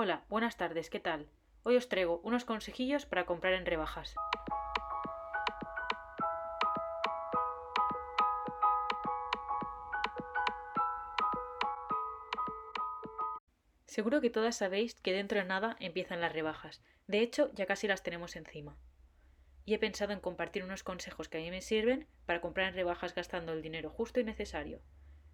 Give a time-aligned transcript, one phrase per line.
[0.00, 1.26] Hola, buenas tardes, ¿qué tal?
[1.64, 4.14] Hoy os traigo unos consejillos para comprar en rebajas.
[13.86, 16.80] Seguro que todas sabéis que dentro de nada empiezan las rebajas.
[17.08, 18.78] De hecho, ya casi las tenemos encima.
[19.64, 22.74] Y he pensado en compartir unos consejos que a mí me sirven para comprar en
[22.74, 24.80] rebajas gastando el dinero justo y necesario.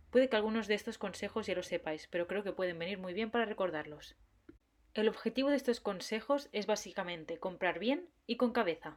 [0.08, 3.12] Puede que algunos de estos consejos ya lo sepáis, pero creo que pueden venir muy
[3.12, 4.16] bien para recordarlos.
[4.94, 8.96] El objetivo de estos consejos es básicamente comprar bien y con cabeza.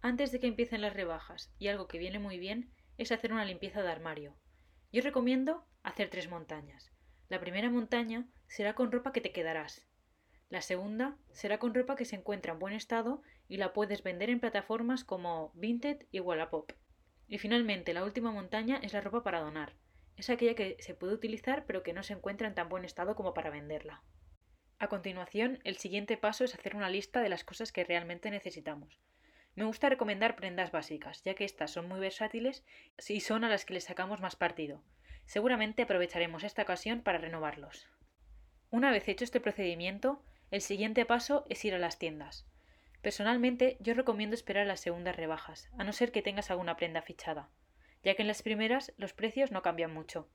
[0.00, 3.44] Antes de que empiecen las rebajas, y algo que viene muy bien, es hacer una
[3.44, 4.34] limpieza de armario.
[4.90, 6.90] Yo recomiendo hacer tres montañas.
[7.28, 9.86] La primera montaña será con ropa que te quedarás.
[10.50, 14.28] La segunda será con ropa que se encuentra en buen estado y la puedes vender
[14.28, 16.72] en plataformas como Vinted y Wallapop.
[17.28, 19.76] Y finalmente, la última montaña es la ropa para donar.
[20.16, 23.14] Es aquella que se puede utilizar pero que no se encuentra en tan buen estado
[23.14, 24.02] como para venderla.
[24.82, 28.98] A continuación, el siguiente paso es hacer una lista de las cosas que realmente necesitamos.
[29.54, 32.64] Me gusta recomendar prendas básicas, ya que estas son muy versátiles
[33.08, 34.82] y son a las que le sacamos más partido.
[35.24, 37.88] Seguramente aprovecharemos esta ocasión para renovarlos.
[38.70, 42.44] Una vez hecho este procedimiento, el siguiente paso es ir a las tiendas.
[43.02, 47.50] Personalmente, yo recomiendo esperar las segundas rebajas, a no ser que tengas alguna prenda fichada,
[48.02, 50.28] ya que en las primeras los precios no cambian mucho.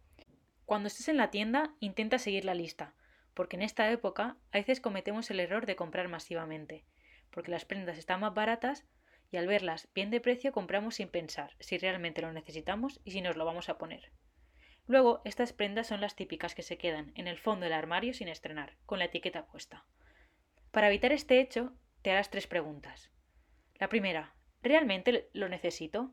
[0.65, 2.93] Cuando estés en la tienda, intenta seguir la lista,
[3.37, 6.85] porque en esta época a veces cometemos el error de comprar masivamente,
[7.29, 8.83] porque las prendas están más baratas
[9.29, 13.21] y al verlas bien de precio compramos sin pensar si realmente lo necesitamos y si
[13.21, 14.11] nos lo vamos a poner.
[14.87, 18.27] Luego, estas prendas son las típicas que se quedan en el fondo del armario sin
[18.27, 19.85] estrenar, con la etiqueta puesta.
[20.71, 23.11] Para evitar este hecho, te harás tres preguntas.
[23.75, 26.11] La primera, ¿realmente lo necesito?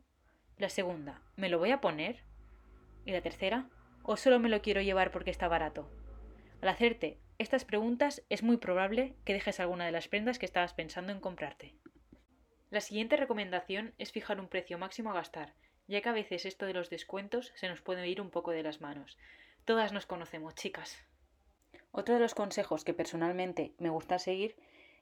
[0.59, 2.23] La segunda, ¿me lo voy a poner?
[3.07, 3.71] Y la tercera,
[4.03, 5.91] ¿o solo me lo quiero llevar porque está barato?
[6.65, 10.73] Al hacerte estas preguntas es muy probable que dejes alguna de las prendas que estabas
[10.73, 11.75] pensando en comprarte.
[12.71, 15.53] La siguiente recomendación es fijar un precio máximo a gastar,
[15.89, 18.63] ya que a veces esto de los descuentos se nos puede ir un poco de
[18.63, 19.19] las manos.
[19.67, 20.97] Todas nos conocemos, chicas.
[21.93, 24.57] Otro de los consejos que personalmente me gusta seguir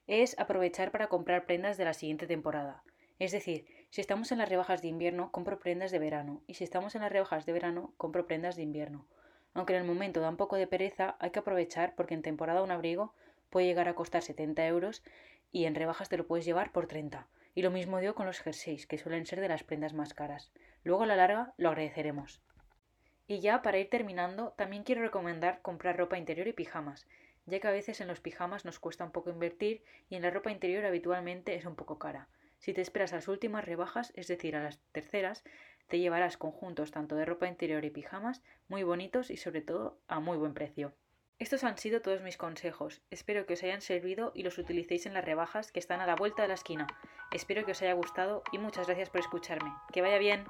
[0.05, 2.83] es aprovechar para comprar prendas de la siguiente temporada.
[3.19, 6.65] Es decir, si estamos en las rebajas de invierno, compro prendas de verano, y si
[6.65, 9.07] estamos en las rebajas de verano, compro prendas de invierno.
[9.53, 12.63] Aunque en el momento da un poco de pereza, hay que aprovechar porque en temporada
[12.63, 13.13] un abrigo
[13.49, 15.03] puede llegar a costar 70 euros
[15.51, 17.27] y en rebajas te lo puedes llevar por 30.
[17.55, 20.51] Y lo mismo digo con los jerseys, que suelen ser de las prendas más caras.
[20.83, 22.41] Luego a la larga lo agradeceremos.
[23.27, 27.07] Y ya para ir terminando, también quiero recomendar comprar ropa interior y pijamas,
[27.45, 30.31] ya que a veces en los pijamas nos cuesta un poco invertir y en la
[30.31, 32.27] ropa interior habitualmente es un poco cara.
[32.63, 35.43] Si te esperas a las últimas rebajas, es decir, a las terceras,
[35.89, 40.21] te llevarás conjuntos tanto de ropa interior y pijamas muy bonitos y sobre todo a
[40.21, 40.93] muy buen precio.
[41.39, 43.01] Estos han sido todos mis consejos.
[43.09, 46.15] Espero que os hayan servido y los utilicéis en las rebajas que están a la
[46.15, 46.87] vuelta de la esquina.
[47.33, 49.73] Espero que os haya gustado y muchas gracias por escucharme.
[49.91, 50.45] Que vaya bien.